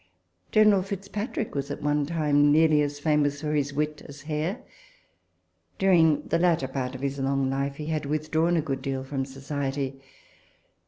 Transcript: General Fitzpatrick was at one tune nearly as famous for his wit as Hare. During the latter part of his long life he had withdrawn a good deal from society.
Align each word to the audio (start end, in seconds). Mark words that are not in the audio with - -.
General 0.51 0.81
Fitzpatrick 0.81 1.53
was 1.53 1.69
at 1.69 1.83
one 1.83 2.07
tune 2.07 2.51
nearly 2.51 2.81
as 2.81 2.97
famous 2.97 3.41
for 3.41 3.53
his 3.53 3.71
wit 3.71 4.01
as 4.07 4.21
Hare. 4.23 4.63
During 5.77 6.23
the 6.27 6.39
latter 6.39 6.67
part 6.67 6.95
of 6.95 7.01
his 7.01 7.19
long 7.19 7.51
life 7.51 7.75
he 7.75 7.85
had 7.85 8.07
withdrawn 8.07 8.57
a 8.57 8.63
good 8.63 8.81
deal 8.81 9.03
from 9.03 9.25
society. 9.25 10.01